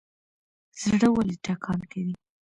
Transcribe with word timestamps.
زړه 0.81 1.07
ولې 1.15 1.35
ټکان 1.45 1.79
کوي؟ 1.91 2.13